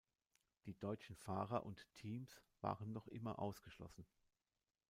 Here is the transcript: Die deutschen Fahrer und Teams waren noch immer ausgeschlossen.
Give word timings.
Die 0.65 0.73
deutschen 0.79 1.15
Fahrer 1.15 1.63
und 1.63 1.87
Teams 1.93 2.41
waren 2.61 2.91
noch 2.91 3.05
immer 3.07 3.37
ausgeschlossen. 3.37 4.07